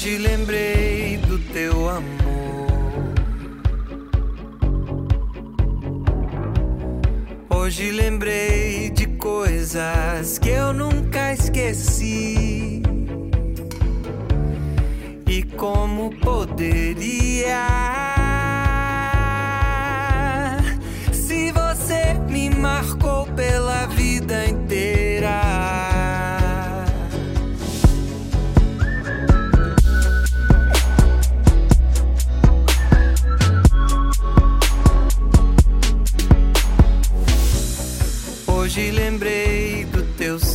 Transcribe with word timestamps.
hoje 0.00 0.16
lembrei 0.16 1.18
do 1.18 1.38
teu 1.52 1.90
amor. 1.90 2.70
Hoje 7.50 7.90
lembrei 7.90 8.88
de 8.88 9.06
coisas 9.18 10.38
que 10.38 10.48
eu 10.48 10.72
nunca 10.72 11.34
esqueci. 11.34 12.80
E 15.28 15.42
como 15.58 16.16
poderia 16.20 18.09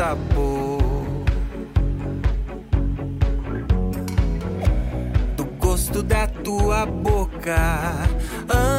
sabor 0.00 0.80
do 5.36 5.44
gosto 5.58 6.02
da 6.02 6.26
tua 6.26 6.86
boca. 6.86 7.54
Ah, 8.48 8.69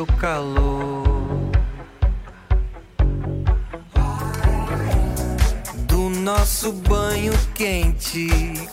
seu 0.00 0.06
calor. 0.18 1.50
Do 5.86 6.08
nosso 6.08 6.72
banho 6.72 7.32
quente, 7.54 8.28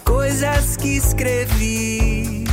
coisas 0.05 0.77
que 0.77 0.95
escrevi, 0.95 2.45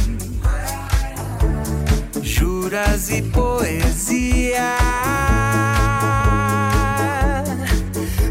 juras 2.21 3.11
e 3.11 3.23
poesia. 3.23 4.77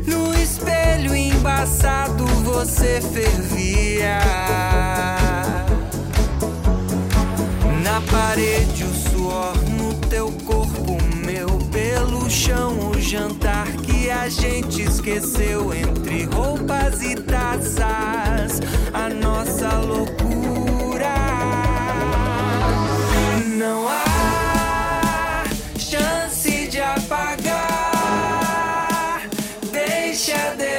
No 0.05 0.33
espelho 0.35 1.15
embaçado 1.15 2.25
você 2.43 2.99
fervia. 2.99 4.32
chão 12.33 12.89
o 12.89 12.99
jantar 12.99 13.67
que 13.83 14.09
a 14.09 14.27
gente 14.27 14.81
esqueceu 14.81 15.71
entre 15.71 16.23
roupas 16.25 16.99
e 17.03 17.15
taças, 17.15 18.59
a 18.91 19.07
nossa 19.09 19.77
loucura. 19.77 21.13
Não 23.55 23.87
há 23.87 25.43
chance 25.77 26.67
de 26.67 26.81
apagar, 26.81 27.59
deixa 29.71 30.55
de 30.57 30.72